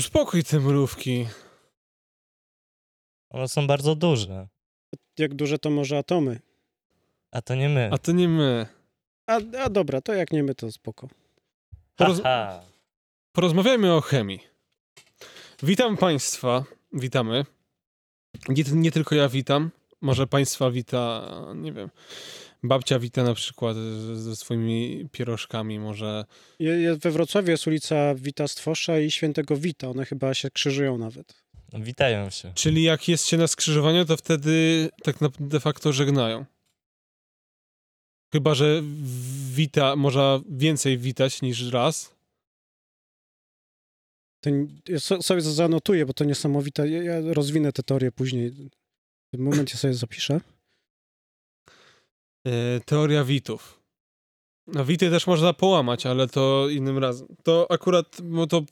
[0.00, 1.26] Uspokój te mrówki.
[3.30, 4.48] One są bardzo duże.
[5.18, 6.40] Jak duże to może atomy.
[7.30, 7.90] A to nie my.
[7.92, 8.66] A to nie my.
[9.26, 11.08] A, a dobra, to jak nie my, to spoko.
[11.96, 12.22] Poroz-.
[13.32, 14.40] Porozmawiajmy o chemii.
[15.62, 16.64] Witam Państwa.
[16.92, 17.44] Witamy.
[18.48, 19.70] Nie, nie tylko ja witam.
[20.00, 21.90] Może Państwa wita, nie wiem.
[22.62, 23.76] Babcia wita na przykład
[24.14, 25.78] ze swoimi pierożkami.
[25.78, 26.24] Może.
[26.98, 29.88] We Wrocławiu jest ulica Wita Stwosza i Świętego Wita.
[29.88, 31.42] One chyba się krzyżują nawet.
[31.72, 32.52] Witają się.
[32.54, 36.44] Czyli jak jest się na skrzyżowaniu, to wtedy tak de facto żegnają.
[38.32, 38.82] Chyba, że
[39.54, 42.14] wita, można więcej witać niż raz.
[44.40, 44.50] To,
[44.88, 46.88] ja so, sobie zanotuję, bo to niesamowite.
[46.88, 48.50] Ja, ja rozwinę tę teorię później.
[48.50, 50.40] W tym momencie sobie zapiszę.
[52.46, 53.80] E, teoria witów.
[54.66, 57.28] No wity też można połamać, ale to innym razem.
[57.42, 58.62] To akurat, no to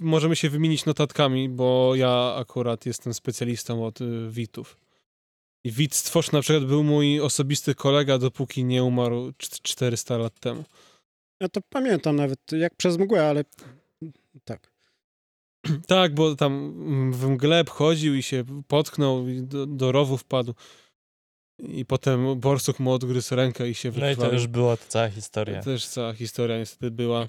[0.00, 4.76] możemy się wymienić notatkami, bo ja akurat jestem specjalistą od y, witów.
[5.64, 10.40] I wit stwórz na przykład był mój osobisty kolega, dopóki nie umarł cz- 400 lat
[10.40, 10.64] temu.
[11.40, 13.44] Ja to pamiętam nawet jak przez mgłę, ale
[14.44, 14.72] tak.
[15.86, 20.54] Tak, bo tam w mgle chodził i się potknął i do, do rowu wpadł.
[21.58, 24.34] I potem borsuk mu odgryzł rękę i się No i to wykrwawił.
[24.34, 25.58] już była ta cała historia.
[25.58, 27.28] To też cała historia niestety była.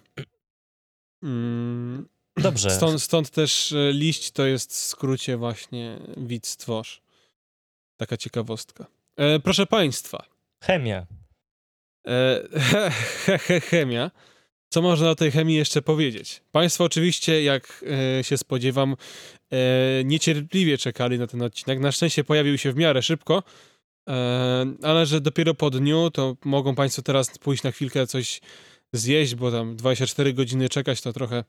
[1.24, 2.70] Mm, Dobrze.
[2.70, 7.02] Stąd, stąd też e, liść to jest w skrócie właśnie widz stworz.
[7.98, 8.86] Taka ciekawostka.
[9.18, 10.26] E, proszę Państwa,
[10.64, 11.06] Chemia.
[12.08, 12.92] e, he,
[13.26, 14.12] he, he, chemia.
[14.70, 16.42] Co można o tej chemii jeszcze powiedzieć?
[16.52, 17.86] Państwo oczywiście, jak
[18.20, 18.96] e, się spodziewam,
[19.52, 19.58] e,
[20.04, 21.80] niecierpliwie czekali na ten odcinek.
[21.80, 23.44] Na szczęście pojawił się w miarę szybko,
[24.84, 28.42] ale że dopiero po dniu, to mogą Państwo teraz pójść na chwilkę coś
[28.94, 31.44] zjeść, bo tam 24 godziny czekać to trochę.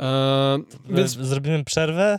[0.00, 1.10] E, więc.
[1.12, 2.18] Zrobimy przerwę,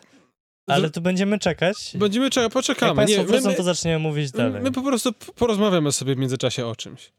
[0.68, 1.92] ale tu będziemy czekać.
[1.96, 2.96] będziemy czekać, Jak poczekamy.
[2.96, 4.62] Państwo Nie, my, my, to zaczniemy mówić dalej.
[4.62, 7.12] my po prostu porozmawiamy sobie w międzyczasie o czymś.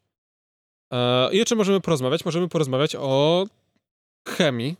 [0.92, 2.24] E, I o czym możemy porozmawiać?
[2.24, 3.46] Możemy porozmawiać o
[4.28, 4.76] chemii.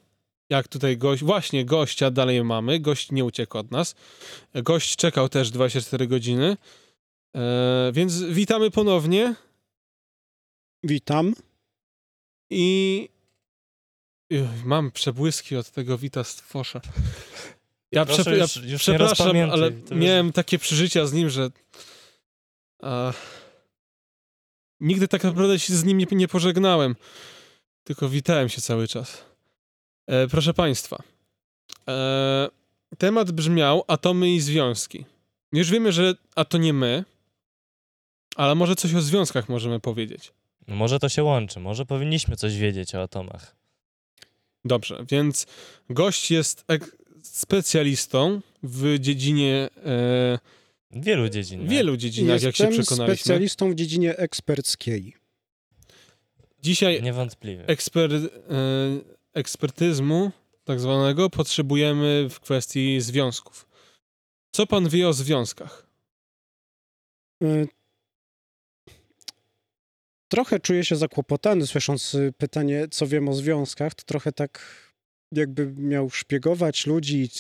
[0.51, 2.81] Jak tutaj gość, właśnie gościa dalej mamy.
[2.81, 3.95] Gość nie uciekł od nas.
[4.55, 6.57] Gość czekał też 24 godziny.
[7.37, 9.35] E, więc witamy ponownie
[10.83, 11.35] Witam.
[12.51, 13.09] i
[14.65, 16.81] mam przebłyski od tego Wita Stwosza.
[17.93, 21.51] Ja, Proszę już- ja już nie przepraszam, ale już- miałem takie przeżycia z nim, że
[22.83, 23.13] a,
[24.81, 26.97] nigdy tak naprawdę się z nim nie, nie pożegnałem.
[27.85, 29.25] Tylko witałem się cały czas.
[30.07, 31.03] E, proszę Państwa,
[31.89, 32.49] e,
[32.99, 35.05] temat brzmiał atomy i związki.
[35.53, 37.05] Już wiemy, że a to nie my,
[38.37, 40.33] ale może coś o związkach możemy powiedzieć.
[40.69, 43.57] No Może to się łączy, może powinniśmy coś wiedzieć o atomach.
[44.65, 45.47] Dobrze, więc
[45.91, 50.39] gość jest ek- specjalistą w dziedzinie, e,
[50.91, 51.67] W wielu dziedzinach.
[51.67, 53.17] w wielu dziedzinach, jak się Jestem przekonaliśmy.
[53.17, 55.15] specjalistą w dziedzinie eksperckiej.
[56.63, 57.67] Dzisiaj Niewątpliwie.
[57.67, 58.21] eksper, e,
[59.37, 60.31] ekspertyzmu
[60.65, 63.67] tak zwanego potrzebujemy w kwestii związków.
[64.53, 65.87] Co pan wie o związkach?
[67.43, 67.69] Y,
[70.29, 73.95] Trochę czuję się zakłopotany, słysząc y, pytanie, co wiem o związkach.
[73.95, 74.83] To trochę tak,
[75.33, 77.31] jakby miał szpiegować ludzi,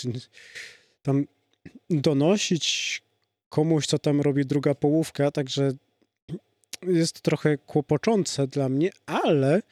[1.02, 1.24] tam
[1.90, 3.02] donosić
[3.48, 5.30] komuś, co tam robi druga połówka.
[5.30, 5.72] Także
[6.82, 9.62] jest trochę kłopoczące dla mnie, ale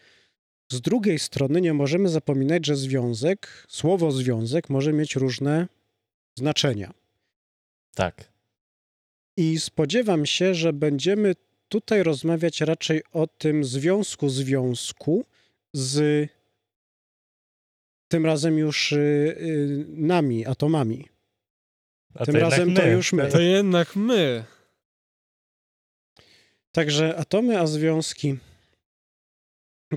[0.72, 5.68] z drugiej strony nie możemy zapominać, że związek, słowo związek może mieć różne
[6.38, 6.92] znaczenia.
[7.94, 8.24] Tak.
[9.36, 11.34] I spodziewam się, że będziemy
[11.68, 15.24] tutaj rozmawiać raczej o tym związku związku
[15.72, 16.28] z
[18.08, 21.08] tym razem już y, y, nami, atomami.
[22.14, 23.28] A Tym to razem to już my.
[23.28, 24.44] To jednak my.
[26.72, 28.36] Także atomy, a związki.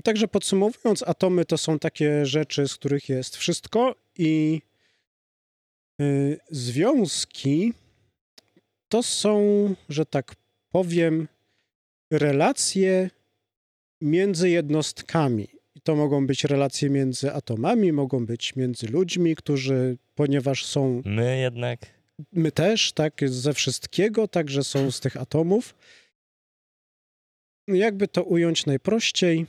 [0.04, 4.62] Także podsumowując, atomy to są takie rzeczy, z których jest wszystko, i
[6.00, 7.72] y, związki
[8.88, 10.34] to są, że tak
[10.70, 11.28] powiem,
[12.12, 13.10] relacje
[14.00, 15.48] między jednostkami.
[15.74, 21.40] I to mogą być relacje między atomami, mogą być między ludźmi, którzy, ponieważ są My
[21.40, 21.80] jednak.
[22.32, 25.74] my też, tak, ze wszystkiego, także są z tych atomów.
[27.68, 29.46] Jakby to ująć najprościej,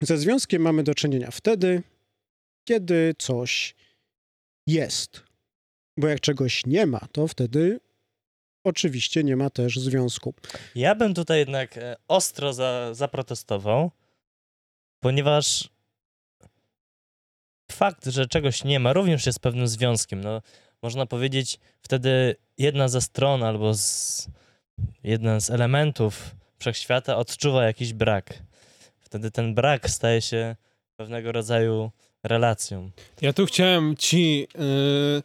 [0.00, 1.82] ze związkiem mamy do czynienia wtedy,
[2.64, 3.74] kiedy coś
[4.66, 5.22] jest.
[5.96, 7.80] Bo jak czegoś nie ma, to wtedy
[8.64, 10.34] oczywiście nie ma też związku.
[10.74, 13.90] Ja bym tutaj jednak e, ostro za, zaprotestował,
[15.00, 15.68] ponieważ
[17.72, 20.20] fakt, że czegoś nie ma, również jest pewnym związkiem.
[20.20, 20.42] No,
[20.82, 24.28] można powiedzieć, wtedy jedna ze stron albo z,
[25.02, 28.42] jeden z elementów wszechświata odczuwa jakiś brak.
[29.10, 30.56] Wtedy ten brak staje się
[30.96, 31.90] pewnego rodzaju
[32.22, 32.90] relacją.
[33.20, 35.22] Ja tu chciałem ci yy,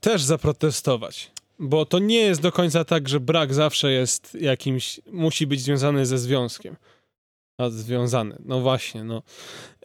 [0.00, 5.46] też zaprotestować, bo to nie jest do końca tak, że brak zawsze jest jakimś, musi
[5.46, 6.76] być związany ze związkiem.
[7.58, 9.22] A związany, no właśnie, no.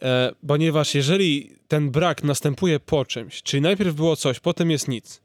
[0.02, 5.20] E, ponieważ jeżeli ten brak następuje po czymś, czyli najpierw było coś, potem jest nic,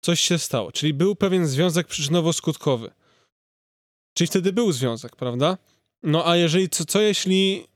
[0.00, 2.90] coś się stało, czyli był pewien związek przyczynowo-skutkowy,
[4.14, 5.58] czyli wtedy był związek, prawda?
[6.06, 7.66] No a jeżeli, co, co jeśli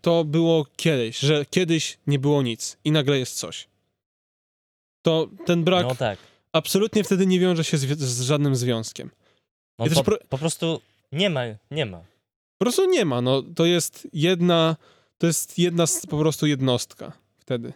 [0.00, 3.68] to było kiedyś, że kiedyś nie było nic i nagle jest coś.
[5.02, 6.18] To ten brak No tak.
[6.52, 9.10] absolutnie wtedy nie wiąże się z, z żadnym związkiem.
[9.78, 10.80] No, po, pro- po prostu
[11.12, 11.98] nie ma, nie ma.
[12.58, 14.76] Po prostu nie ma, no to jest jedna,
[15.18, 17.72] to jest jedna z, po prostu jednostka wtedy.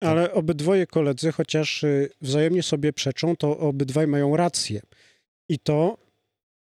[0.00, 4.82] Ale obydwoje koledzy, chociaż y, wzajemnie sobie przeczą, to obydwaj mają rację.
[5.48, 5.98] I to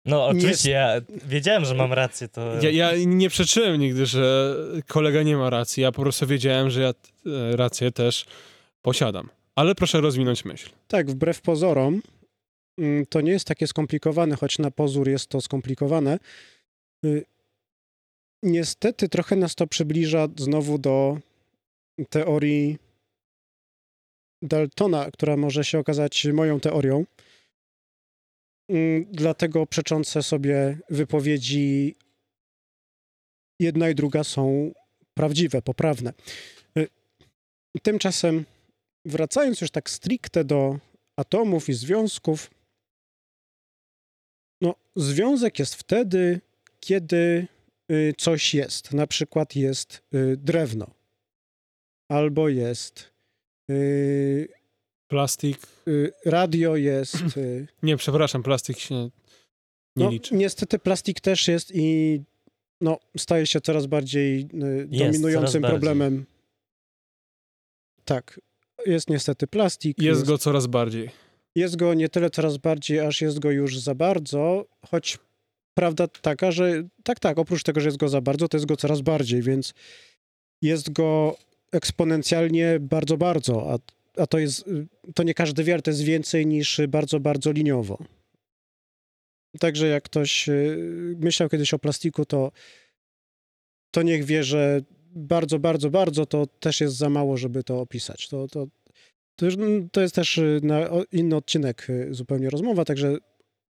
[0.06, 2.62] No Nie oczywiście, ja wiedziałem, że mam rację, to...
[2.62, 4.56] Ja, ja nie przeczyłem nigdy, że
[4.88, 8.26] kolega nie ma racji, ja po prostu wiedziałem, że ja e, rację też
[8.82, 9.30] posiadam.
[9.56, 10.70] Ale proszę rozwinąć myśl.
[10.88, 12.02] tak, wbrew pozorom,
[12.78, 16.20] mm, to nie jest takie skomplikowane, choć na pozór jest to skomplikowane.
[17.06, 17.26] Y,
[18.44, 21.18] Niestety trochę nas to przybliża znowu do
[22.10, 22.78] teorii
[24.42, 27.06] Daltona, która może się okazać moją teorią.
[28.72, 31.96] Mm, Dlatego przeczące sobie wypowiedzi
[33.60, 34.72] jedna i druga są
[35.14, 36.14] prawdziwe, poprawne.
[36.78, 36.88] Y,
[37.84, 38.46] Tymczasem,
[39.06, 40.80] wracając już tak stricte do
[41.16, 42.50] atomów i związków,
[44.62, 46.42] no, związek jest wtedy,
[46.80, 47.48] kiedy
[47.92, 48.94] y, coś jest.
[48.94, 50.88] Na przykład jest y, drewno,
[52.10, 53.12] albo jest
[53.70, 54.61] y,
[55.12, 55.58] Plastik.
[55.88, 57.16] y, radio, jest.
[57.38, 60.36] Y, Nie, przepraszam, plastik się nie no, liczy.
[60.36, 62.22] niestety plastik też jest i
[62.82, 65.72] no, staje się coraz bardziej y, Jest, dominującym coraz bardziej.
[65.72, 66.26] problemem.
[68.06, 68.40] Tak,
[68.86, 70.02] jest niestety plastik.
[70.02, 71.10] Jest go coraz bardziej.
[71.56, 75.18] jest go nie tyle coraz bardziej, aż jest go już za bardzo, choć
[75.74, 78.76] prawda taka, że tak, tak, oprócz tego, że jest go za bardzo, to jest go
[78.78, 79.74] coraz bardziej, więc
[80.62, 81.38] jest go
[81.72, 83.78] eksponencjalnie bardzo, bardzo, a,
[84.18, 87.98] a to jest, y, to nie każdy wiar, to jest więcej niż bardzo, bardzo liniowo.
[89.60, 92.52] Także jak ktoś y, myślał kiedyś o plastiku, to,
[93.92, 94.82] to niech wie, że
[95.16, 98.28] bardzo, bardzo, bardzo to też jest za mało, żeby to opisać.
[98.30, 98.68] To, to,
[99.36, 103.18] to, mm, to jest też y, na inny odcinek zupełnie rozmowa, także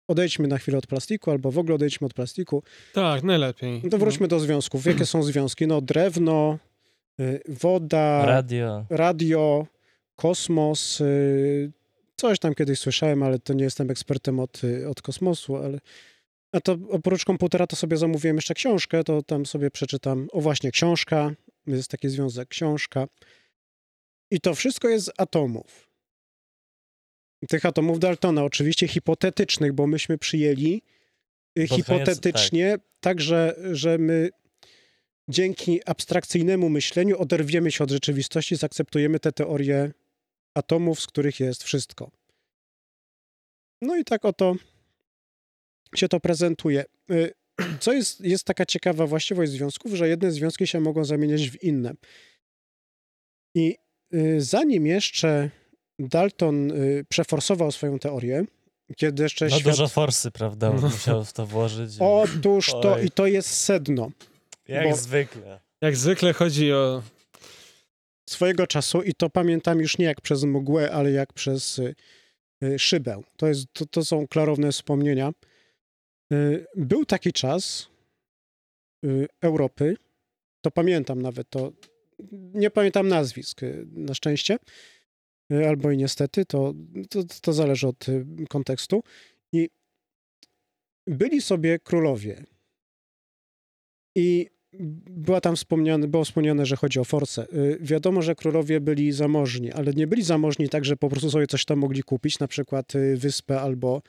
[0.08, 2.62] odejdźmy na chwilę od plastiku, albo w ogóle odejdźmy od plastiku.
[2.92, 3.80] Tak, najlepiej.
[3.84, 4.86] No to wróćmy do związków.
[4.86, 5.66] Jakie są związki?
[5.66, 6.58] No drewno,
[7.48, 8.86] woda, Radio.
[8.90, 9.66] radio,
[10.16, 11.00] kosmos.
[11.00, 11.72] y,
[12.16, 15.78] Coś tam kiedyś słyszałem, ale to nie jestem ekspertem od, y, od kosmosu, ale
[16.52, 20.28] a to oprócz komputera to sobie zamówiłem jeszcze książkę, to tam sobie przeczytam.
[20.32, 21.34] O właśnie, książka,
[21.66, 23.06] jest taki związek, książka.
[24.30, 25.90] I to wszystko jest z atomów.
[27.48, 30.82] Tych atomów Daltona, oczywiście hipotetycznych, bo myśmy przyjęli
[31.58, 34.30] y, koniec, hipotetycznie, tak, że, że my
[35.28, 39.92] dzięki abstrakcyjnemu myśleniu oderwiemy się od rzeczywistości, zaakceptujemy te teorie
[40.54, 42.10] atomów, z których jest wszystko.
[43.82, 44.54] No i tak oto
[45.96, 46.84] się to prezentuje.
[47.10, 47.34] Y,
[47.80, 51.94] Co jest, jest taka ciekawa właściwość związków, że jedne związki się mogą zamieniać w inne.
[53.56, 53.76] I
[54.14, 55.50] y, zanim jeszcze
[55.98, 58.44] Dalton y, przeforsował swoją teorię,
[58.96, 59.72] kiedy jeszcze No świat...
[59.72, 60.72] dużo forsy, prawda?
[60.82, 61.96] Musiał w to włożyć.
[62.00, 63.06] Otóż to, Oj.
[63.06, 64.10] i to jest sedno.
[64.68, 65.60] Jak bo- zwykle.
[65.80, 67.02] Jak zwykle chodzi o...
[68.30, 71.94] swojego czasu i to pamiętam już nie jak przez mgłę, ale jak przez y,
[72.64, 73.22] y, szybę.
[73.36, 75.32] To, jest, to, to są klarowne wspomnienia.
[76.32, 77.94] Y, Był taki czas
[79.40, 79.96] Europy,
[80.60, 81.72] to pamiętam nawet, to
[82.32, 84.58] nie pamiętam nazwisk na szczęście,
[85.68, 86.74] albo i niestety, to,
[87.10, 88.06] to, to zależy od
[88.48, 89.02] kontekstu.
[89.52, 89.70] I
[91.06, 92.44] byli sobie królowie.
[94.16, 94.50] I
[95.10, 97.46] była tam wspomniane, było wspomniane, że chodzi o forsę.
[97.52, 101.46] Y, Wiadomo, że królowie byli zamożni, ale nie byli zamożni tak, że po prostu sobie
[101.46, 104.02] coś tam mogli kupić, na przykład y, wyspę albo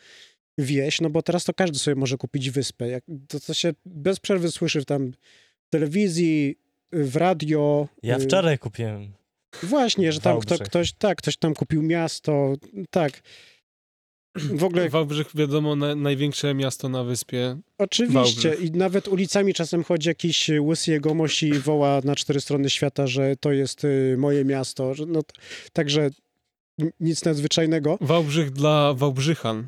[0.58, 2.88] wieś, no bo teraz to każdy sobie może kupić wyspę.
[2.88, 6.58] Jak, to, to się bez przerwy słyszy tam w telewizji,
[6.92, 7.88] w radio.
[8.04, 9.14] Ja y, wczoraj kupiłem.
[9.64, 12.54] Właśnie, że tam kto, ktoś, tak, ktoś tam kupił miasto,
[12.90, 13.22] tak.
[14.36, 17.58] W ogóle Wałbrzych, wiadomo, na, największe miasto na wyspie.
[17.78, 18.14] Oczywiście
[18.50, 18.62] Wałbrzych.
[18.62, 23.36] i nawet ulicami czasem chodzi jakiś łysy jegomość i woła na cztery strony świata, że
[23.36, 24.94] to jest y, moje miasto.
[25.08, 25.22] No,
[25.74, 26.10] także
[27.00, 27.98] nic nadzwyczajnego.
[28.02, 29.68] Wałbrzych dla Wałbrzychan.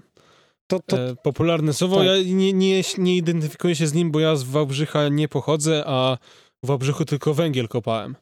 [0.68, 1.96] To, to, E, popularne słowo.
[1.98, 2.06] tak.
[2.06, 6.18] Ja nie, nie, nie identyfikuję się z nim, bo ja z Wałbrzycha nie pochodzę, a
[6.64, 8.16] w Wałbrzychu tylko węgiel kopałem.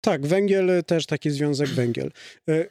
[0.00, 2.10] tak, węgiel też taki związek węgiel.
[2.50, 2.68] Y,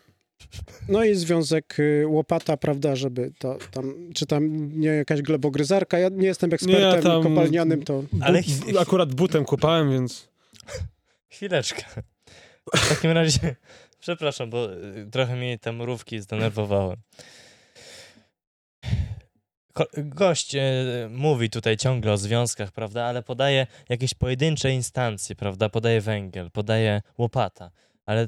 [0.90, 6.00] No i związek y, łopata, prawda, żeby to tam, czy tam nie jakaś glebogryzarka.
[6.00, 8.42] Ja nie jestem ekspertem tam- kopalnianym, to Ale
[8.80, 10.34] akurat butem kopałem, więc
[11.30, 11.84] Chwileczkę.
[12.76, 13.56] W takim razie,
[14.00, 16.96] przepraszam, bo y, trochę mnie te mrówki zdenerwowały.
[19.98, 20.60] Gość y,
[21.10, 27.02] mówi tutaj ciągle o związkach, prawda, ale podaje jakieś pojedyncze instancje, prawda, podaje węgiel, podaje
[27.18, 27.72] łopata,
[28.06, 28.28] ale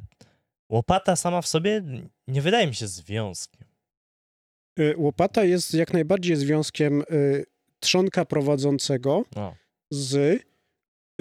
[0.70, 1.84] łopata sama w sobie
[2.28, 3.66] nie wydaje mi się związkiem.
[4.80, 7.46] y, łopata jest jak najbardziej związkiem y,
[7.80, 9.56] trzonka prowadzącego No.
[9.92, 10.16] z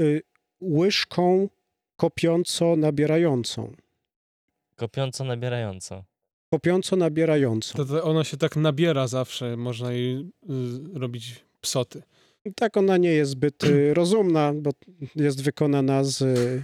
[0.01, 0.23] y,
[0.63, 1.49] łyżką
[1.97, 3.73] kopiąco-nabierającą.
[4.77, 6.05] Kopiąco, nabierająco.
[6.55, 7.75] Kopiąco-nabierającą.
[7.77, 9.57] to, to ona się tak nabiera zawsze.
[9.57, 10.25] Można jej y,
[10.99, 12.03] robić psoty.
[12.57, 14.71] Tak, ona nie jest zbyt y, rozumna, bo
[15.17, 16.63] jest wykonana z y,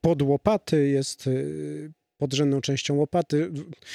[0.00, 3.50] pod łopaty, jest y, podrzędną częścią łopaty.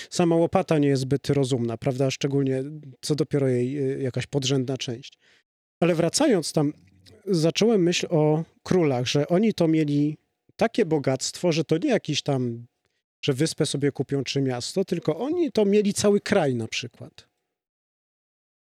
[0.10, 2.12] Sama łopata nie jest zbyt rozumna, prawda?
[2.12, 2.64] Szczególnie
[3.02, 5.20] co dopiero jej y, jakaś podrzędna część.
[5.80, 6.74] Ale wracając tam,
[7.26, 10.18] zacząłem myśl o królach, że oni to mieli
[10.56, 12.66] takie bogactwo, że to nie jakiś tam,
[13.26, 17.28] że wyspę sobie kupią czy miasto, tylko oni to mieli cały kraj na przykład.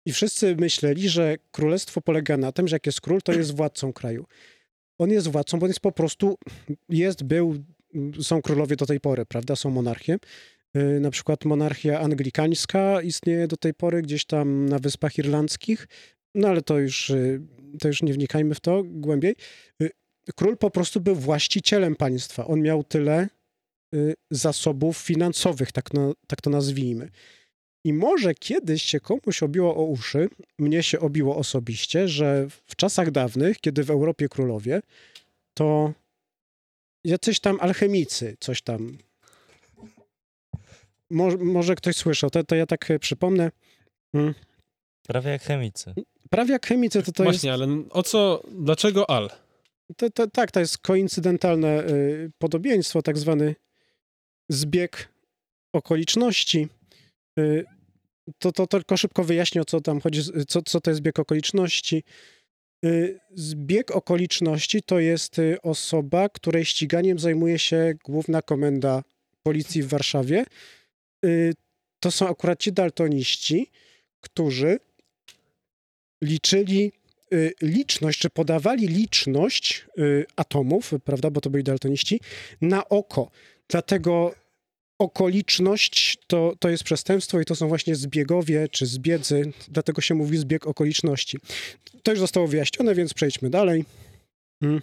[0.06, 3.94] I wszyscy myśleli, że królestwo polega na tym, że jak jest król, to jest władcą
[3.94, 4.26] kraju.
[4.98, 6.38] On jest władcą, bo on jest po prostu,
[6.90, 7.56] jest, był,
[8.22, 9.56] są królowie do tej pory, prawda?
[9.56, 10.18] Są monarchie.
[10.74, 15.88] Yy, Na przykład monarchia anglikańska istnieje do tej pory gdzieś tam na Wyspach Irlandzkich,
[16.36, 17.42] no ale to już, yy,
[17.80, 19.36] to już nie wnikajmy w to głębiej.
[19.80, 19.90] Yy,
[20.36, 22.48] Król po prostu był właścicielem państwa.
[22.48, 23.28] On miał tyle
[24.32, 27.10] zasobów finansowych, tak, no, tak to nazwijmy.
[27.86, 33.12] I może kiedyś się komuś obiło o uszy, mnie się obiło osobiście, że w czasach
[33.12, 34.82] dawnych, kiedy w Europie królowie,
[35.58, 35.94] to
[37.04, 38.98] jacyś tam alchemicy, coś tam.
[41.10, 43.52] Może, może ktoś słyszał, to, to ja tak przypomnę.
[45.08, 45.94] Prawie jak chemicy.
[46.30, 47.36] Prawie jak chemicy, to to jest.
[47.36, 49.30] Właśnie, ale o co, dlaczego al?
[49.98, 53.56] To, to, tak, to jest koincydentalne y, podobieństwo, tak zwany
[54.50, 55.10] zbieg
[55.76, 56.68] okoliczności.
[57.40, 57.66] Y,
[58.38, 62.04] to, to tylko szybko wyjaśnię, o co tam chodzi, co, co to jest zbieg okoliczności.
[62.86, 69.04] Y, Zbieg okoliczności to jest y, osoba, której ściganiem zajmuje się Główna Komenda
[69.44, 70.46] Policji w Warszawie.
[71.26, 71.54] Y,
[72.00, 73.72] To są akurat ci daltoniści,
[74.22, 74.80] którzy
[76.24, 76.92] liczyli
[77.62, 79.86] liczność, czy podawali liczność
[80.36, 82.20] atomów, prawda, bo to byli daltoniści,
[82.62, 83.32] na oko.
[83.70, 84.36] Dlatego
[85.00, 90.38] okoliczność to, to jest przestępstwo i to są właśnie zbiegowie czy zbiedzy, dlatego się mówi
[90.38, 91.38] zbieg okoliczności.
[92.04, 93.86] To już zostało wyjaśnione, więc przejdźmy dalej.
[94.62, 94.82] Mm.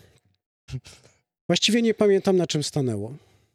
[1.48, 3.14] Właściwie nie pamiętam, na czym stanęło.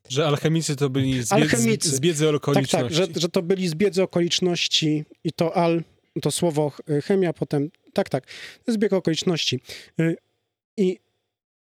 [0.09, 1.89] Że alchemicy to byli z, bied, Alchemicy.
[1.89, 2.97] z biedzy Tak, okoliczności.
[2.97, 5.83] tak, że, że to byli zbiedzy okoliczności i to al,
[6.21, 8.23] to słowo ch- chemia, potem, tak, tak,
[8.67, 9.59] zbieg okoliczności.
[9.99, 10.15] Y,
[10.77, 10.99] I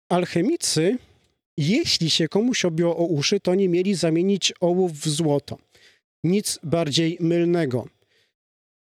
[0.09, 0.99] alchemicy,
[1.57, 5.59] jeśli się komuś obiło o uszy, to oni mieli zamienić ołów w złoto.
[6.25, 7.89] Nic bardziej mylnego.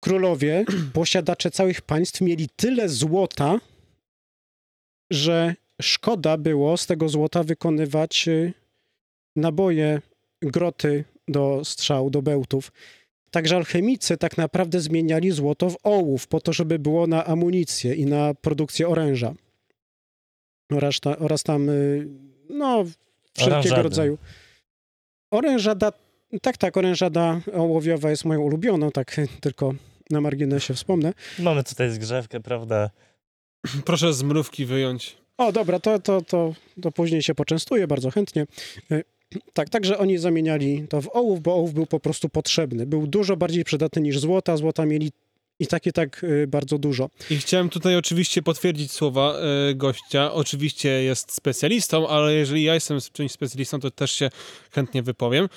[0.00, 3.60] Królowie, posiadacze całych państw mieli tyle złota,
[5.10, 8.52] że szkoda było z tego złota wykonywać y,
[9.36, 10.00] naboje,
[10.42, 12.72] groty do strzał, do bełtów.
[13.30, 18.06] Także alchemicy tak naprawdę zmieniali złoto w ołów, po to, żeby było na amunicję i
[18.06, 19.34] na produkcję oręża.
[20.72, 22.08] Oraz, ta, oraz tam, y,
[22.50, 22.84] no,
[23.32, 23.82] wszelkiego Oranżady.
[23.82, 24.18] rodzaju.
[25.30, 25.92] Orężada,
[26.42, 29.74] tak, tak, orężada ołowiowa jest moją ulubioną, tak tylko
[30.10, 31.12] na marginesie wspomnę.
[31.38, 32.90] Mamy tutaj zgrzewkę, prawda?
[33.84, 35.16] Proszę z mrówki wyjąć.
[35.38, 38.46] O, dobra, to, to, to, to później się poczęstuję bardzo chętnie.
[38.92, 39.04] Y,
[39.52, 42.86] Tak, także oni zamieniali to w ołów, bo ołów był po prostu potrzebny.
[42.86, 44.56] Był dużo bardziej przydatny niż złota.
[44.56, 45.12] Złota mieli
[45.60, 47.10] i tak i tak y, bardzo dużo.
[47.30, 50.32] I chciałem tutaj oczywiście potwierdzić słowa e, gościa.
[50.32, 54.30] Oczywiście jest specjalistą, ale jeżeli ja jestem czymś specjalistą, to też się
[54.70, 55.48] chętnie wypowiem.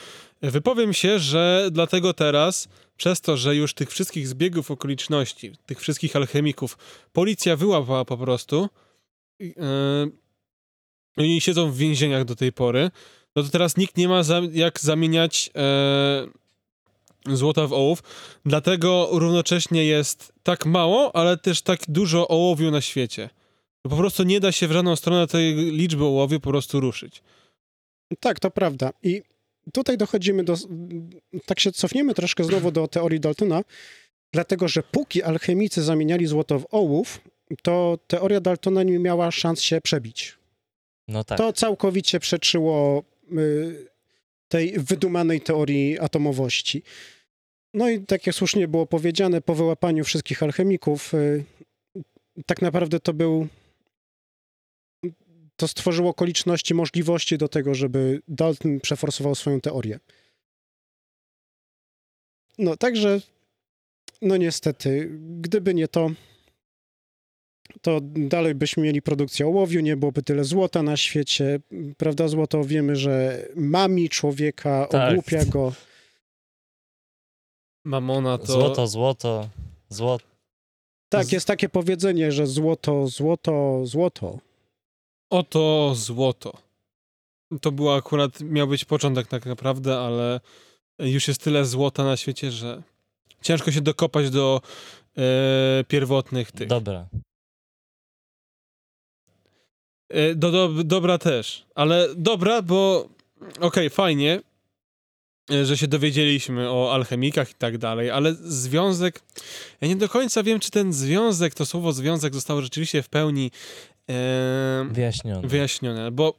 [0.42, 2.68] Wypowiem się, że dlatego teraz,
[2.98, 6.78] przez to, że już tych wszystkich zbiegów okoliczności, tych wszystkich alchemików,
[7.14, 8.70] policja wyłapała po prostu,
[9.42, 10.08] e,
[11.18, 12.92] oni siedzą w więzieniach do tej pory,
[13.36, 16.28] no to teraz nikt nie ma za, jak zamieniać e,
[17.30, 18.04] złota w ołów,
[18.46, 23.30] dlatego równocześnie jest tak mało, ale też tak dużo ołowiu na świecie.
[23.82, 27.24] Po prostu nie da się w żadną stronę tej liczby ołowiu po prostu ruszyć.
[28.20, 28.94] Tak, to prawda.
[29.04, 29.22] I
[29.74, 30.56] tutaj dochodzimy do.
[31.46, 33.64] Tak się cofniemy troszkę znowu do teorii Daltona,
[34.34, 37.22] dlatego że póki alchemicy zamieniali złoto w ołów,
[37.62, 40.38] to teoria Daltona nie miała szans się przebić.
[41.08, 41.38] No tak.
[41.38, 43.93] To całkowicie przeczyło y,
[44.54, 46.84] tej wydumanej teorii atomowości.
[47.74, 51.44] No i tak jak słusznie było powiedziane, po wyłapaniu wszystkich alchemików, y,
[52.46, 53.48] tak naprawdę to był.
[55.56, 60.00] To stworzyło okoliczności, możliwości do tego, żeby Dalton przeforsował swoją teorię.
[62.58, 63.22] No, także,
[64.22, 66.12] no niestety, gdyby nie to,
[67.82, 71.60] to dalej byśmy mieli produkcję ołowiu, nie byłoby tyle złota na świecie.
[71.98, 75.12] Prawda, złoto wiemy, że mami człowieka, Tak.
[75.12, 75.74] ogłupia go.
[77.86, 78.46] Mamona to...
[78.46, 79.50] Złoto, złoto,
[79.90, 80.26] złoto.
[81.10, 84.40] Tak, jest takie powiedzenie, że złoto, złoto, złoto.
[85.30, 86.54] Oto złoto.
[87.62, 90.40] To było akurat, miał być początek tak naprawdę, ale
[91.00, 92.84] już jest tyle złota na świecie, że
[93.42, 94.62] ciężko się dokopać do
[95.18, 96.68] e, pierwotnych tych.
[96.68, 97.08] Dobra.
[100.14, 103.10] E, Do, do, dobra też, ale dobra, bo
[103.60, 104.42] okej, fajnie,
[105.52, 109.22] e, że się dowiedzieliśmy o alchemikach i tak dalej, ale związek,
[109.82, 113.52] ja nie do końca wiem, czy ten związek, to słowo związek zostało rzeczywiście w pełni
[114.10, 115.48] e, Wyjaśnione.
[115.48, 116.34] wyjaśnione, bo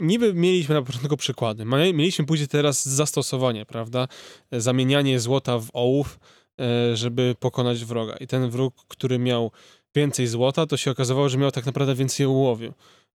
[0.00, 4.08] niby mieliśmy na początku przykłady, mieliśmy później teraz zastosowanie, prawda,
[4.50, 6.18] E, zamienianie złota w ołów,
[6.60, 9.50] e, żeby pokonać wroga i ten wróg, który miał
[9.96, 12.72] więcej złota, to się okazywało, że miał tak naprawdę więcej ołowiu.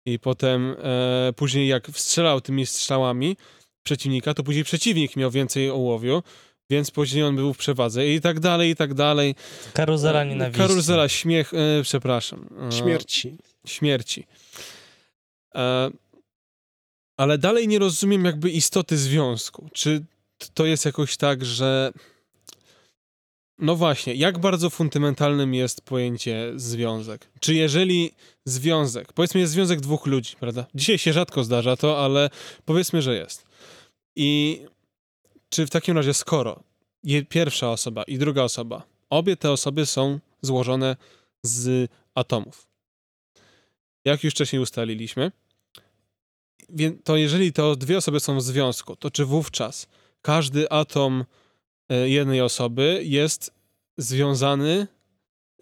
[0.06, 3.36] I potem e, później jak strzelał tymi strzałami
[3.82, 6.22] przeciwnika, to później przeciwnik miał więcej ołowiu,
[6.70, 9.34] więc później on był w przewadze i tak dalej, i tak dalej.
[9.72, 10.68] Karuzela E, nienawiści.
[10.68, 12.48] Karuzela śmiech, e, przepraszam.
[12.68, 13.36] E, Śmierci.
[13.66, 14.26] śmierci.
[15.54, 15.90] E,
[17.16, 19.68] ale dalej nie rozumiem jakby istoty związku.
[19.72, 20.04] Czy
[20.54, 21.92] to jest jakoś tak, że
[23.60, 27.28] no właśnie, jak bardzo fundamentalnym jest pojęcie związek?
[27.40, 28.12] Czy jeżeli
[28.44, 30.66] związek, powiedzmy jest związek dwóch ludzi, prawda?
[30.74, 32.30] Dzisiaj się rzadko zdarza to, ale
[32.64, 33.44] powiedzmy, że jest.
[34.16, 34.60] I
[35.48, 36.62] czy w takim razie skoro
[37.28, 40.96] pierwsza osoba i druga osoba, obie te osoby są złożone
[41.42, 42.66] z atomów,
[44.04, 45.32] jak już wcześniej ustaliliśmy,
[47.04, 49.86] to jeżeli to dwie osoby są w związku, to czy wówczas
[50.22, 51.24] każdy atom
[52.06, 53.54] jednej osoby jest
[53.98, 54.86] związany,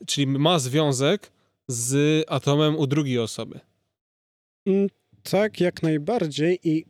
[0.07, 1.33] czyli ma związek
[1.69, 3.61] z atomem u drugiej osoby?
[4.67, 4.88] Mm,
[5.31, 6.59] Tak, jak najbardziej.
[6.64, 6.85] I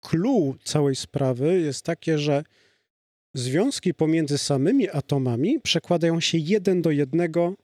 [0.00, 2.44] clue całej sprawy jest takie, że
[3.34, 7.54] związki pomiędzy samymi atomami przekładają się jeden do jednego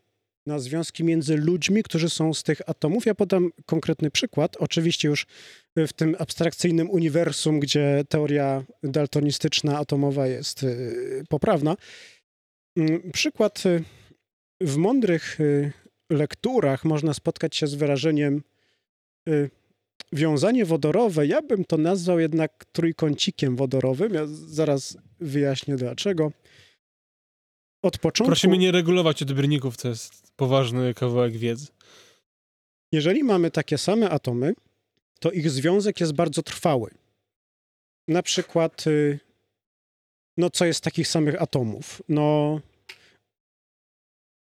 [0.46, 3.06] na związki między ludźmi, którzy są z tych atomów.
[3.06, 4.56] Ja podam konkretny przykład.
[4.56, 5.26] Oczywiście już
[5.76, 11.76] w tym abstrakcyjnym uniwersum, gdzie teoria daltonistyczna atomowa jest y, poprawna.
[12.76, 13.84] Mm, Przykład y,
[14.60, 15.72] w mądrych y,
[16.10, 18.42] lekturach można spotkać się z wyrażeniem
[20.12, 24.14] wiązanie wodorowe, ja bym to nazwał jednak trójkącikiem wodorowym.
[24.14, 26.32] Ja zaraz wyjaśnię dlaczego.
[27.82, 31.66] Od początku, Prosimy nie regulować odbiorników, to jest poważny kawałek wiedzy.
[32.92, 34.54] jeżeli mamy takie same atomy,
[35.20, 36.90] to ich związek jest bardzo trwały.
[38.08, 39.18] Na przykład, y,
[40.36, 42.02] no co jest z takich samych atomów?
[42.08, 42.60] No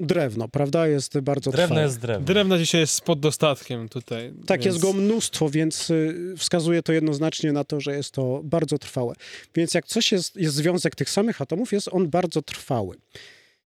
[0.01, 0.89] drewno, prawda?
[0.89, 1.83] Jest bardzo Drewno trwałe.
[1.87, 2.27] jest drewno.
[2.27, 4.33] Drewna dzisiaj jest pod dostatkiem tutaj.
[4.47, 8.41] Tak, jest więc- go mnóstwo, więc y, wskazuje to jednoznacznie na to, że jest to
[8.45, 9.15] bardzo trwałe.
[9.55, 12.97] Więc jak coś jest, jest związek tych samych atomów, jest on bardzo trwały.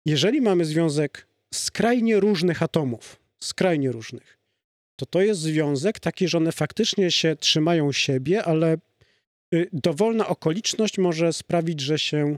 [0.05, 4.39] Jeżeli mamy związek skrajnie różnych atomów, skrajnie różnych,
[4.95, 8.77] to to jest związek taki, że one faktycznie się trzymają siebie, ale
[9.53, 12.37] y, dowolna okoliczność może sprawić, że się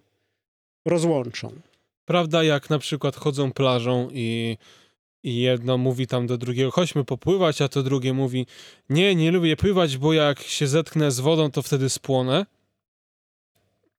[0.85, 1.61] rozłączą.
[2.05, 4.57] Prawda, jak na przykład chodzą plażą i,
[5.23, 8.45] i jedno mówi tam do drugiego, chodźmy popływać, a to drugie mówi,
[8.89, 12.45] nie, nie lubię pływać, bo jak się zetknę z wodą, to wtedy spłonę.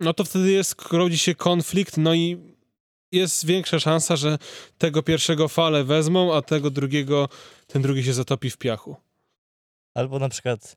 [0.00, 2.51] No to wtedy jest, rodzi się konflikt, no i
[3.12, 4.38] jest większa szansa, że
[4.78, 7.28] tego pierwszego fale wezmą, a tego drugiego,
[7.66, 8.96] ten drugi się zatopi w piachu.
[9.94, 10.76] Albo na przykład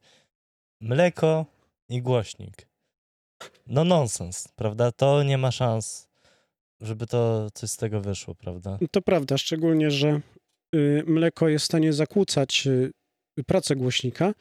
[0.82, 1.46] mleko
[1.90, 2.68] i głośnik.
[3.68, 4.92] No nonsens, prawda?
[4.92, 6.08] To nie ma szans,
[6.82, 8.78] żeby to coś z tego wyszło, prawda?
[8.92, 10.22] To prawda, szczególnie, że
[10.76, 14.34] y, mleko jest w stanie zakłócać y, pracę głośnika,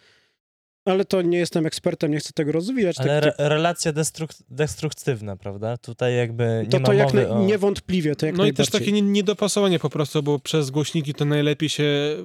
[0.84, 2.98] Ale to nie jestem ekspertem, nie chcę tego rozwijać.
[2.98, 5.76] Ale tak, re relacja destruk destruktywna, prawda?
[5.76, 7.44] Tutaj jakby nie to, ma to jak na, o...
[7.44, 11.24] niewątpliwie, to jak No i też takie nie- niedopasowanie po prostu, bo przez głośniki to
[11.24, 12.16] najlepiej się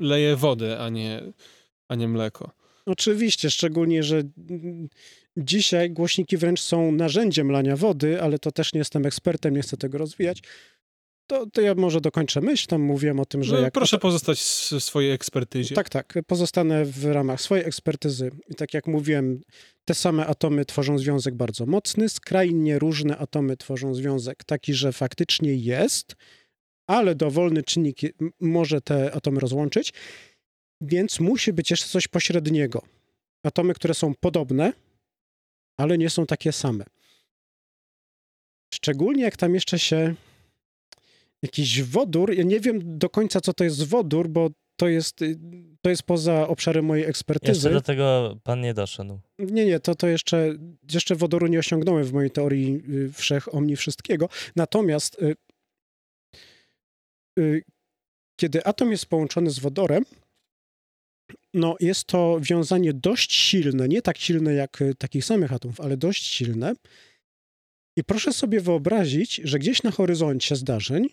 [0.00, 1.22] leje wodę, a nie,
[1.88, 2.50] a nie mleko.
[2.86, 4.22] Oczywiście, szczególnie, że
[5.36, 9.76] dzisiaj głośniki wręcz są narzędziem lania wody, ale to też nie jestem ekspertem, nie chcę
[9.76, 10.42] tego rozwijać.
[11.26, 14.80] To, to ja może dokończę myśl, tam mówiłem o tym, że No, proszę pozostać w
[14.80, 15.74] swojej ekspertyzie.
[15.74, 18.30] Tak, tak, pozostanę w ramach swojej ekspertyzy.
[18.48, 19.40] I tak jak mówiłem,
[19.84, 25.54] te same atomy tworzą związek bardzo mocny, skrajnie różne atomy tworzą związek taki, że faktycznie
[25.54, 26.16] jest,
[26.86, 27.98] ale dowolny czynnik
[28.40, 29.92] może te atomy rozłączyć,
[30.80, 32.82] więc musi być jeszcze coś pośredniego.
[33.46, 34.72] Atomy, które są podobne,
[35.78, 36.84] ale nie są takie same.
[38.74, 40.14] Szczególnie jak tam jeszcze się
[41.44, 45.38] jakiś wodór, ja nie wiem do końca, co to jest wodór, bo to jest, y,
[45.82, 47.50] to jest poza obszarem mojej ekspertyzy.
[47.50, 49.20] Jeszcze do tego pan nie doszedł.
[49.38, 50.54] Nie, nie, to, to jeszcze,
[50.92, 54.28] jeszcze wodoru nie osiągnąłem w mojej teorii y, wszech omni wszystkiego.
[54.56, 55.36] Natomiast y,
[57.38, 57.62] y,
[58.40, 60.04] kiedy atom jest połączony z wodorem,
[61.54, 66.26] no jest to wiązanie dość silne, nie tak silne jak takich samych atomów, ale dość
[66.26, 66.74] silne.
[67.96, 71.08] I proszę sobie wyobrazić, że gdzieś na horyzoncie zdarzeń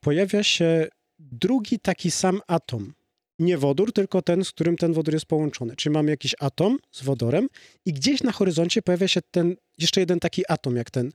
[0.00, 0.86] pojawia się
[1.18, 2.94] drugi taki sam atom.
[3.38, 5.76] Nie wodór, tylko ten, z którym ten wodór jest połączony.
[5.76, 7.48] Czyli mamy jakiś atom z wodorem
[7.86, 11.12] i gdzieś na horyzoncie pojawia się ten, jeszcze jeden taki atom, jak ten,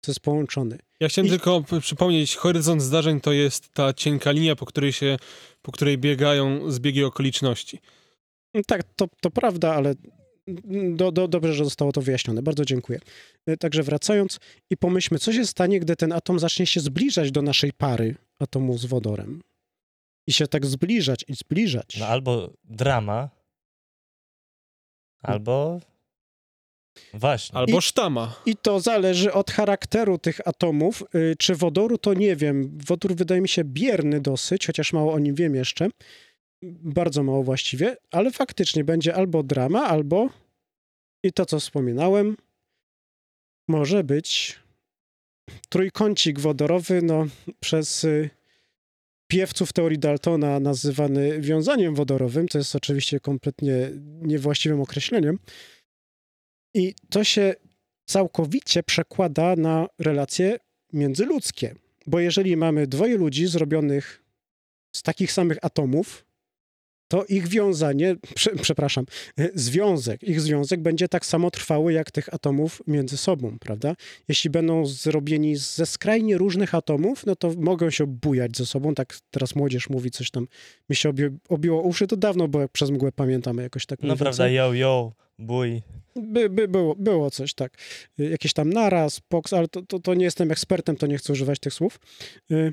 [0.00, 0.78] co jest połączony.
[1.00, 5.16] Ja chciałem I- tylko przypomnieć, horyzont zdarzeń to jest ta cienka linia, po której się,
[5.62, 7.78] po której biegają zbiegi okoliczności.
[8.66, 9.94] Tak, to, to prawda, ale
[10.94, 12.42] do, do, dobrze, że zostało to wyjaśnione.
[12.42, 13.00] Bardzo dziękuję.
[13.46, 17.42] E, Także wracając i pomyślmy, co się stanie, gdy ten atom zacznie się zbliżać do
[17.42, 19.40] naszej pary atomu z wodorem.
[20.26, 21.96] I się tak zbliżać i zbliżać.
[22.00, 23.30] No albo drama,
[25.22, 25.80] albo...
[27.14, 27.58] Właśnie.
[27.58, 28.34] Albo I- sztama.
[28.46, 31.02] I to zależy od charakteru tych atomów.
[31.14, 32.78] Y, Czy wodoru, to nie wiem.
[32.86, 35.88] Wodór wydaje mi się bierny dosyć, chociaż mało o nim wiem jeszcze.
[36.72, 40.30] Bardzo mało właściwie, ale faktycznie będzie albo drama, albo
[41.24, 42.36] i to, co wspominałem,
[43.68, 44.58] może być
[45.68, 47.26] trójkącik wodorowy, no
[47.60, 48.30] przez y,
[49.30, 53.90] piewców teorii Daltona nazywany wiązaniem wodorowym, to jest oczywiście kompletnie
[54.22, 55.38] niewłaściwym określeniem.
[56.74, 57.54] I to się
[58.06, 60.58] całkowicie przekłada na relacje
[60.92, 61.74] międzyludzkie.
[62.06, 64.24] Bo jeżeli mamy dwoje ludzi zrobionych
[64.96, 66.23] z takich samych atomów,
[67.14, 69.04] to ich wiązanie, prze, przepraszam,
[69.38, 73.94] e, związek, ich związek będzie tak samo trwały jak tych atomów między sobą, prawda?
[74.28, 79.18] Jeśli będą zrobieni ze skrajnie różnych atomów, no to mogą się bujać ze sobą, tak
[79.30, 80.46] teraz młodzież mówi coś tam,
[80.88, 84.16] mi się obi, obiło uszy, to dawno, bo jak przez mgłę pamiętamy jakoś tak No
[84.16, 85.82] prawda, yo, yo, bój.
[86.16, 87.78] By, by, było, było coś, tak.
[88.20, 91.32] Y, Jakieś tam naraz, pox, ale to, to, to nie jestem ekspertem, to nie chcę
[91.32, 92.00] używać tych słów.
[92.50, 92.72] Y,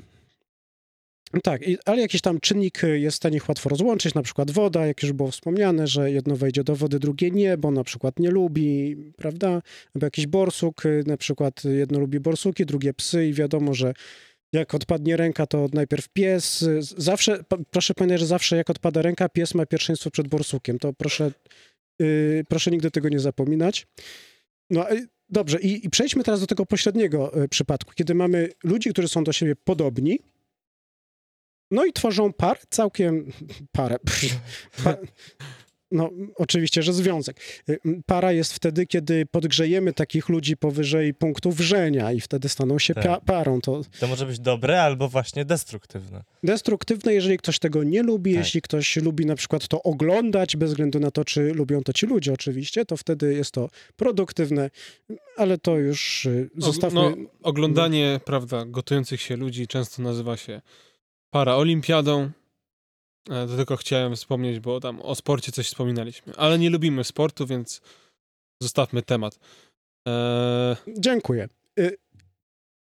[1.40, 4.50] Tak, i, ale jakiś tam czynnik y, jest w stanie ich łatwo rozłączyć, na przykład
[4.50, 8.18] woda, jak już było wspomniane, że jedno wejdzie do wody, drugie nie, bo na przykład
[8.18, 9.62] nie lubi, prawda?
[9.94, 13.94] Albo jakiś borsuk, y, na przykład jedno lubi borsuki, drugie psy i wiadomo, że
[14.52, 16.62] jak odpadnie ręka, to najpierw pies.
[16.62, 20.78] y, Zawsze, proszę pamiętać, że zawsze jak odpada ręka, pies ma pierwszeństwo przed borsukiem.
[20.78, 21.30] To proszę,
[22.02, 23.86] y, proszę nigdy tego nie zapominać.
[24.70, 24.86] No
[25.28, 29.32] dobrze, i, i przejdźmy teraz do tego pośredniego przypadku, kiedy mamy ludzi, którzy są do
[29.32, 30.18] siebie podobni,
[31.72, 33.32] no i tworzą par, całkiem
[33.72, 33.96] parę.
[34.84, 34.96] Pa,
[35.94, 37.40] no, oczywiście, że związek.
[38.06, 43.24] Para jest wtedy, kiedy podgrzejemy takich ludzi powyżej punktu wrzenia i wtedy staną się Tak.
[43.24, 43.60] parą.
[43.60, 46.22] To To może być dobre albo właśnie destruktywne.
[46.42, 48.44] destruktywne, jeżeli ktoś tego nie lubi, Tak.
[48.44, 52.06] jeśli ktoś lubi na przykład to oglądać, bez względu na to, czy lubią to ci
[52.06, 54.70] ludzie oczywiście, to wtedy jest to produktywne,
[55.36, 57.00] ale to już y, zostawmy...
[57.00, 60.60] No, oglądanie, prawda, gotujących się ludzi często nazywa się
[61.34, 62.30] paraolimpiadą.
[63.30, 66.34] E, To tylko chciałem wspomnieć, bo tam o sporcie coś wspominaliśmy.
[66.36, 67.80] Ale nie lubimy sportu, więc
[68.62, 69.38] zostawmy temat.
[70.06, 71.48] Eee, Dziękuję.
[71.78, 71.96] Y,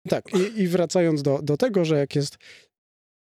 [0.09, 2.39] tak, i, i wracając do, do tego, że jak jest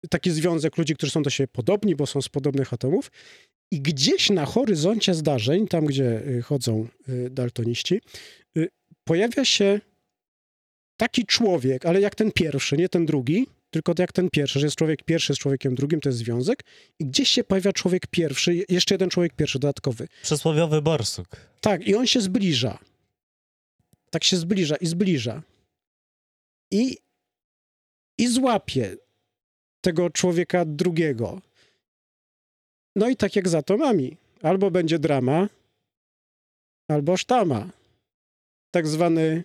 [0.09, 3.11] taki związek ludzi, którzy są do siebie podobni, bo są z podobnych atomów,
[3.71, 8.01] i gdzieś na horyzoncie zdarzeń, tam gdzie y, chodzą y, daltoniści,
[8.57, 8.69] y,
[9.07, 9.79] pojawia się
[10.99, 14.75] taki człowiek, ale jak ten pierwszy, nie ten drugi, tylko jak ten pierwszy, że jest
[14.75, 16.63] człowiek pierwszy z człowiekiem drugim, to jest związek,
[16.99, 20.07] i gdzieś się pojawia człowiek pierwszy, jeszcze jeden człowiek pierwszy dodatkowy.
[20.21, 21.27] Przysłowiowy borsuk.
[21.61, 22.79] Tak, i on się zbliża.
[24.09, 25.43] Tak się zbliża i zbliża.
[26.71, 26.97] I,
[28.17, 28.97] i złapie
[29.81, 31.41] tego człowieka drugiego.
[32.95, 34.17] No i tak jak z atomami.
[34.41, 35.49] Albo będzie drama,
[36.87, 37.69] albo sztama.
[38.71, 39.43] Tak zwany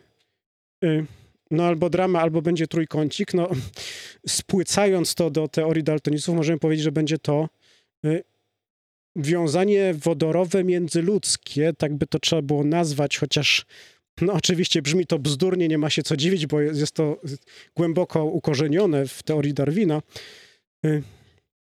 [0.85, 1.07] y,
[1.51, 3.35] no albo drama, albo będzie trójkącik.
[3.35, 3.49] No,
[4.29, 7.49] spłycając to do teorii daltonistów, możemy powiedzieć, że będzie to
[8.05, 8.25] y,
[9.17, 13.67] wiązanie wodorowe międzyludzkie, tak by to trzeba było nazwać, chociaż
[14.21, 17.21] no oczywiście brzmi to bzdurnie, nie ma się co dziwić, bo jest to
[17.77, 20.03] głęboko ukorzenione w teorii Darwina.
[20.87, 21.03] Y,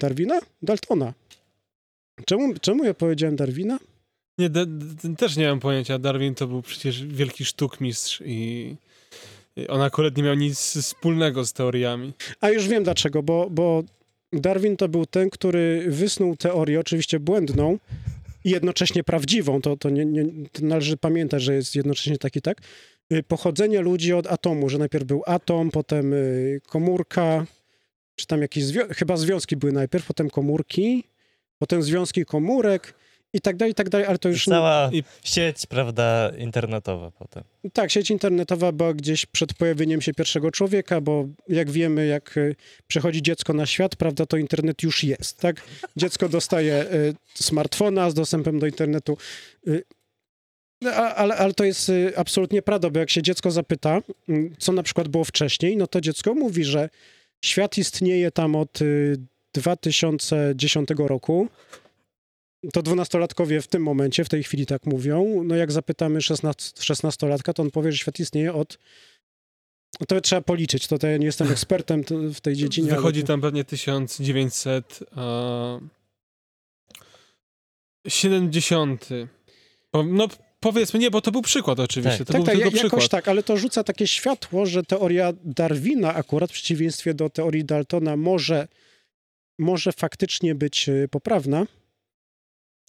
[0.01, 0.41] Darwina?
[0.63, 1.15] Daltona.
[2.27, 3.79] Czemu, czemu ja powiedziałem Darwina?
[4.39, 4.61] Nie, da,
[5.19, 5.99] też nie mam pojęcia.
[5.99, 8.77] Darwin to był przecież wielki sztukmistrz i
[9.69, 12.13] on akurat nie miał nic wspólnego z teoriami.
[12.41, 13.83] A już wiem dlaczego, bo, bo
[14.33, 17.79] Darwin to był ten, który wysnuł teorię, oczywiście błędną
[18.45, 22.43] i jednocześnie prawdziwą, to, to, nie, nie, to należy pamiętać, że jest jednocześnie tak i
[22.43, 22.59] tak,
[23.13, 27.47] y, pochodzenie ludzi od atomu, że najpierw był atom, potem y, komórka,
[28.17, 31.05] czy tam jakieś, zwią- chyba związki były najpierw, potem komórki,
[31.59, 32.95] potem związki komórek
[33.33, 34.45] i tak dalej, i tak dalej, ale to już...
[34.45, 37.43] Cała I- sieć, prawda, internetowa potem.
[37.73, 42.57] Tak, sieć internetowa była gdzieś przed pojawieniem się pierwszego człowieka, bo jak wiemy, jak y,
[42.87, 45.63] przychodzi dziecko na świat, prawda, to internet już jest, tak?
[45.97, 49.17] Dziecko dostaje y, smartfona z dostępem do internetu.
[49.69, 49.83] y,
[50.83, 54.01] no, Ale, ale to jest absolutnie prawda, bo jak się dziecko zapyta,
[54.59, 56.89] co na przykład było wcześniej, no to dziecko mówi, że
[57.45, 59.17] świat istnieje tam od y,
[59.55, 61.49] 2010 roku.
[62.73, 65.43] To dwunastolatkowie w tym momencie, w tej chwili tak mówią.
[65.45, 68.79] No jak zapytamy 16, 16-latka, to on powie, że świat istnieje od...
[70.09, 72.03] To trzeba policzyć, to, to ja nie jestem ekspertem
[72.35, 72.91] w tej dziedzinie.
[72.91, 73.27] Wychodzi ale...
[73.27, 75.05] tam pewnie 1900.
[75.17, 75.79] A...
[78.09, 79.09] 70.
[79.91, 80.29] Po- No
[80.61, 82.19] powiedzmy, nie, bo to był przykład oczywiście.
[82.19, 82.27] Tak.
[82.27, 83.11] To Tak, był tak, tylko ja- jakoś przykład.
[83.11, 88.17] tak, ale to rzuca takie światło, że teoria Darwina akurat w przeciwieństwie do teorii Daltona
[88.17, 88.69] może,
[89.59, 91.67] może faktycznie być y, poprawna.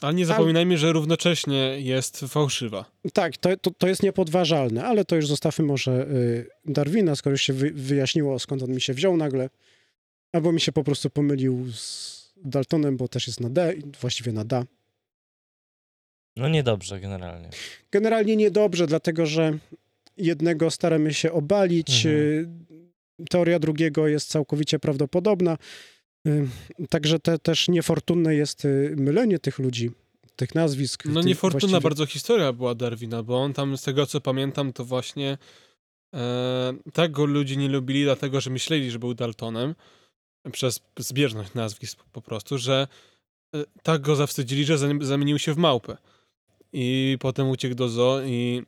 [0.02, 2.86] Ale nie zapominajmy, że równocześnie jest fałszywa.
[3.14, 7.42] Tak, to, to, to jest niepodważalne, ale to już zostawmy może y, Darwina, skoro już
[7.42, 9.50] się wy, wyjaśniło, skąd on mi się wziął nagle.
[10.34, 14.46] Albo mi się po prostu pomylił z Daltonem, bo też jest na D, właściwie na
[14.46, 14.64] D.
[16.36, 17.50] No niedobrze generalnie.
[17.92, 19.58] Generalnie niedobrze, dlatego że
[20.18, 22.16] jednego staramy się obalić, Mhm.
[23.22, 25.58] y, teoria drugiego jest całkowicie prawdopodobna.
[26.90, 29.92] Także te, też niefortunne jest y, mylenie tych ludzi,
[30.36, 31.06] tych nazwisk.
[31.06, 34.74] No tych niefortunna właściwie- bardzo historia była Darwina, bo on tam, z tego co pamiętam,
[34.74, 35.38] to właśnie
[36.16, 39.76] e, tak go ludzie nie lubili, dlatego że myśleli, że był Daltonem,
[40.52, 42.88] przez zbieżność nazwisk po- prostu, że
[43.56, 45.98] e, tak go zawstydzili, że zam- zamienił się w małpę.
[46.74, 48.64] I potem uciekł do zoo i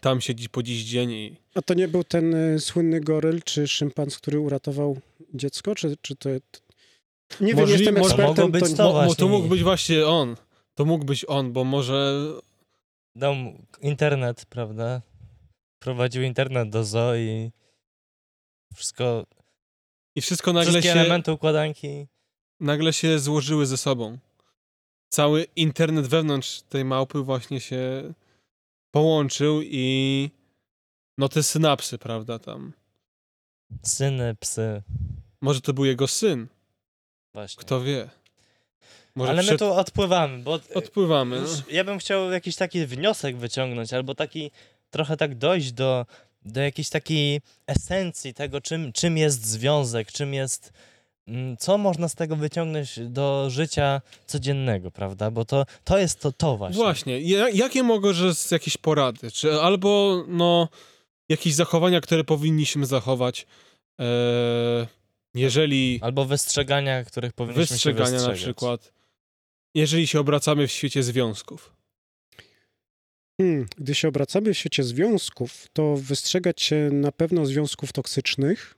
[0.00, 3.68] tam siedzi po dziś dzień i A to nie był ten y, słynny goryl czy
[3.68, 5.00] szympanz, który uratował
[5.34, 5.74] dziecko?
[5.74, 6.30] Czy, czy to...
[7.40, 8.26] Nie wiem, Możli- jestem ekspertem.
[8.26, 8.76] mogło być to...
[8.76, 8.82] to.
[8.84, 9.26] Mo, to właśnie.
[9.26, 10.36] mógł być właśnie on.
[10.74, 12.26] To mógł być on, bo może
[13.16, 15.02] Dom, internet, prawda?
[15.78, 17.50] Prowadził internet do zoo i
[18.74, 19.26] wszystko,
[20.16, 22.06] i wszystko nagle wszystkie się, elementy układanki.
[22.60, 24.18] nagle się złożyły ze sobą.
[25.08, 28.12] Cały internet wewnątrz tej małpy właśnie się
[28.90, 30.30] połączył i
[31.18, 32.72] no te synapsy, prawda, tam.
[33.82, 34.82] Syny, psy,
[35.40, 36.46] Może to był jego syn,
[37.34, 37.60] właśnie.
[37.60, 38.08] kto wie.
[39.14, 41.40] Może Ale my przed- tu odpływamy, bo odpływamy.
[41.40, 41.48] No.
[41.70, 44.50] ja bym chciał jakiś taki wniosek wyciągnąć, albo taki
[44.90, 46.06] trochę tak dojść do,
[46.44, 50.72] do jakiejś takiej esencji tego, czym, czym jest związek, czym jest.
[51.28, 55.30] Mm, Co można z tego wyciągnąć do życia codziennego, prawda?
[55.30, 56.76] Bo to, to jest to, to właśnie.
[56.82, 57.20] Właśnie.
[57.20, 59.30] Ja, jakie mogą, że z jakieś porady?
[59.30, 60.68] Czy albo no
[61.28, 63.46] jakieś zachowania, które powinniśmy zachować,
[64.00, 64.86] e,
[65.34, 68.40] jeżeli Albo wystrzegania, których powinniśmy wystrzegania się na wystrzegać.
[68.40, 68.92] przykład,
[69.74, 71.76] jeżeli się obracamy w świecie związków.
[73.40, 78.74] Hmm, gdy się obracamy w świecie związków, to wystrzegać się na pewno związków toksycznych.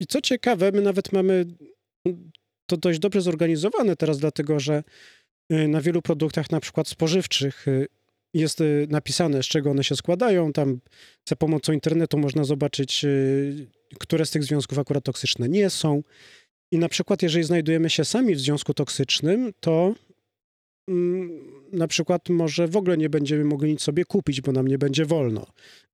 [0.00, 1.44] I co ciekawe, my nawet mamy
[2.66, 4.82] to dość dobrze zorganizowane teraz, dlatego że
[5.52, 7.86] y, na wielu produktach, na przykład spożywczych, y,
[8.34, 10.52] jest y, napisane, z czego one się składają.
[10.52, 10.80] Tam
[11.28, 13.06] za pomocą internetu można zobaczyć,
[13.98, 16.02] które z tych związków akurat toksyczne nie są.
[16.72, 19.94] I na przykład, jeżeli znajdujemy się sami w związku toksycznym, to
[21.72, 25.04] na przykład może w ogóle nie będziemy mogli nic sobie kupić, bo nam nie będzie
[25.04, 25.46] wolno.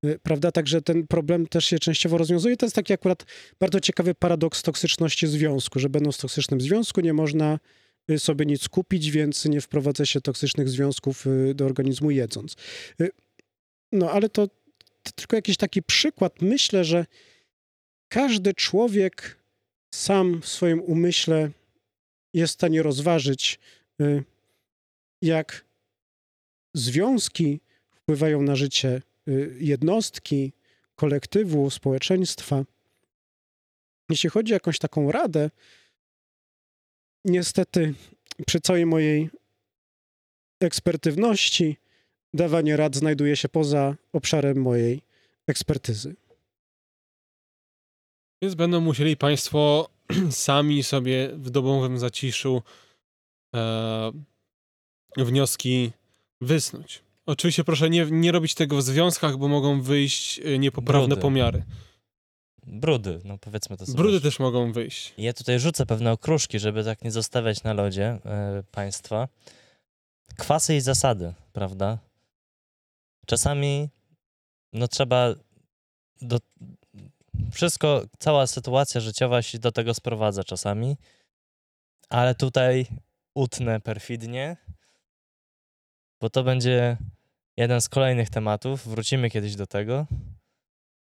[0.05, 0.53] Y, Prawda?
[0.53, 2.57] Także ten problem też się częściowo rozwiązuje.
[2.57, 3.25] To jest taki akurat
[3.61, 7.59] bardzo ciekawy paradoks toksyczności związku, że będąc w toksycznym związku nie można
[8.11, 12.57] y, sobie nic kupić, więc nie wprowadza się toksycznych związków y, do organizmu jedząc.
[13.93, 14.47] No ale to,
[15.03, 16.43] to tylko jakiś taki przykład.
[16.43, 17.07] Myślę, że
[18.09, 19.39] każdy człowiek
[19.95, 21.51] sam w swoim umyśle
[22.35, 23.59] jest w stanie rozważyć,
[25.23, 25.65] jak
[26.75, 27.61] związki
[27.95, 30.53] wpływają na życie y, jednostki,
[30.97, 32.65] kolektywu, społeczeństwa.
[34.11, 35.51] Jeśli chodzi o jakąś taką radę,
[37.25, 37.95] niestety
[38.47, 39.31] przy całej mojej
[40.61, 41.77] ekspertywności
[42.35, 45.03] dawanie rad znajduje się poza obszarem mojej
[45.47, 46.15] ekspertyzy.
[48.43, 49.89] Więc będą musieli Państwo
[50.31, 52.63] sami sobie w domowym zaciszu
[53.55, 54.13] e,
[55.17, 55.93] wnioski
[56.41, 57.03] wysnuć.
[57.27, 61.23] Oczywiście proszę nie, nie robić tego w związkach, bo mogą wyjść e, niepoprawne Brudy.
[61.23, 61.63] pomiary.
[62.67, 63.97] Brudy, no powiedzmy to sobie.
[63.97, 65.15] Brudy też mogą wyjść.
[65.19, 69.29] Ja tutaj rzucę pewne okruszki, żeby tak nie zostawiać na lodzie e, państwa.
[70.37, 71.99] Kwasy i zasady, prawda?
[73.27, 73.89] Czasami
[74.73, 75.35] no trzeba
[76.21, 76.39] do,
[77.53, 80.97] wszystko, cała sytuacja życiowa się do tego sprowadza czasami,
[82.09, 82.87] ale tutaj
[83.35, 84.57] utnę perfidnie,
[86.25, 86.97] bo to będzie
[87.57, 88.89] jeden z kolejnych tematów.
[88.89, 90.07] Wrócimy kiedyś do tego.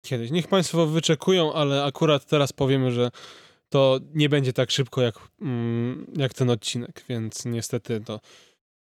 [0.05, 0.31] Kiedyś.
[0.31, 3.11] Niech Państwo wyczekują, ale akurat teraz powiemy, że
[3.69, 8.21] to nie będzie tak szybko jak, mm, jak ten odcinek, więc niestety to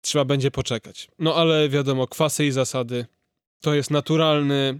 [0.01, 1.07] trzeba będzie poczekać.
[1.19, 3.05] No ale wiadomo, kwasy i zasady
[3.61, 4.79] to jest naturalny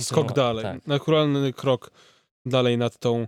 [0.00, 0.62] skok dalej.
[0.62, 0.86] Tak.
[0.86, 1.90] Naturalny krok
[2.46, 3.26] dalej nad tą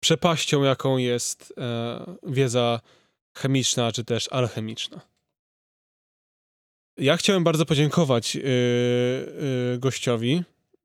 [0.00, 2.80] przepaścią, jaką jest e, wiedza
[3.34, 5.00] chemiczna czy też alchemiczna.
[6.98, 8.40] Ja chciałem bardzo podziękować y,
[9.74, 10.42] y, gościowi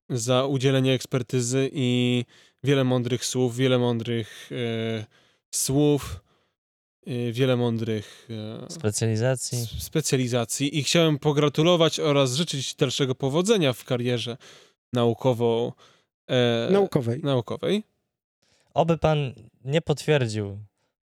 [0.09, 2.25] za udzielenie ekspertyzy i
[2.63, 5.05] wiele mądrych słów, wiele mądrych y,
[5.55, 6.19] słów,
[7.07, 8.27] y, wiele mądrych
[8.69, 9.57] y, Specjalizacji.
[9.57, 14.37] s- specjalizacji i chciałem pogratulować oraz życzyć dalszego powodzenia w karierze
[14.93, 15.73] naukowo,
[16.29, 17.19] e, Naukowej.
[17.23, 17.83] naukowej.
[18.73, 19.33] Oby pan
[19.65, 20.57] nie potwierdził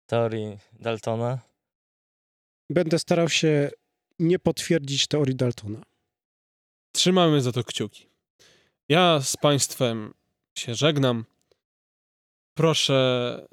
[0.06, 1.39] teorii Daltona.
[2.70, 3.70] Będę starał się
[4.19, 5.82] nie potwierdzić teorii Daltona.
[6.91, 8.10] Trzymamy za to kciuki.
[8.89, 10.13] Ja z Państwem
[10.58, 11.25] się żegnam.
[12.53, 13.47] Proszę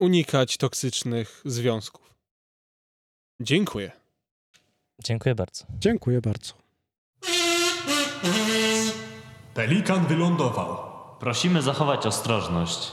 [0.00, 2.14] unikać toksycznych związków.
[3.40, 3.92] Dziękuję.
[5.04, 5.66] Dziękuję bardzo.
[5.78, 6.54] Dziękuję bardzo.
[9.54, 10.76] Pelikan wylądował.
[11.20, 12.92] Prosimy zachować ostrożność.